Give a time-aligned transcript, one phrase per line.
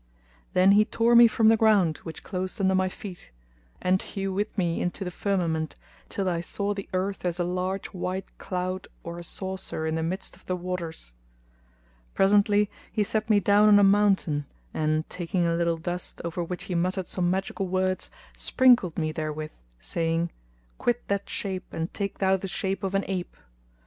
[0.53, 3.29] Then he tore me from the ground which closed under my feet
[3.79, 5.75] and flew with me into the firmament
[6.09, 10.01] till I saw the earth as a large white cloud or a saucer[FN#225] in the
[10.01, 11.13] midst of the waters.
[12.15, 16.63] Presently he set me down on a mountain, and taking a little dust, over which
[16.63, 20.31] he muttered some magical words, sprinkled me therewith, saying,
[20.79, 23.37] "Quit that shape and take thou the shape of an ape!"